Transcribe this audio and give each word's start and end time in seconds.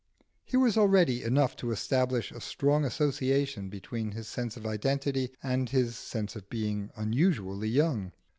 Here 0.45 0.59
was 0.59 0.79
already 0.79 1.21
enough 1.21 1.55
to 1.57 1.69
establish 1.71 2.31
a 2.31 2.41
strong 2.41 2.85
association 2.85 3.69
between 3.69 4.13
his 4.13 4.27
sense 4.27 4.57
of 4.57 4.65
identity 4.65 5.29
and 5.43 5.69
his 5.69 5.95
sense 5.95 6.35
of 6.35 6.49
being 6.49 6.89
unusually 6.95 7.69
young. 7.69 8.11